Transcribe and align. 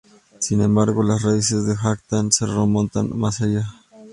Sin 0.39 0.61
embargo, 0.63 1.03
las 1.03 1.21
raíces 1.21 1.67
de 1.67 1.75
Jharkhand 1.75 2.31
se 2.31 2.47
remontan 2.47 3.15
más 3.15 3.39
allá. 3.41 3.67